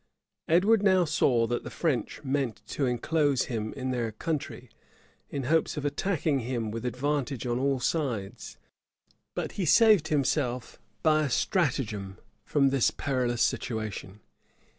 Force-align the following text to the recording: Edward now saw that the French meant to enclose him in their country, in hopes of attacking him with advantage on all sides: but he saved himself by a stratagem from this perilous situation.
Edward 0.47 0.81
now 0.81 1.05
saw 1.05 1.45
that 1.45 1.63
the 1.63 1.69
French 1.69 2.23
meant 2.23 2.63
to 2.69 2.87
enclose 2.87 3.43
him 3.43 3.71
in 3.73 3.91
their 3.91 4.11
country, 4.11 4.67
in 5.29 5.43
hopes 5.43 5.77
of 5.77 5.85
attacking 5.85 6.39
him 6.39 6.71
with 6.71 6.85
advantage 6.87 7.45
on 7.45 7.59
all 7.59 7.79
sides: 7.79 8.57
but 9.35 9.51
he 9.53 9.63
saved 9.65 10.07
himself 10.07 10.79
by 11.03 11.21
a 11.25 11.29
stratagem 11.29 12.17
from 12.43 12.69
this 12.69 12.89
perilous 12.89 13.43
situation. 13.43 14.21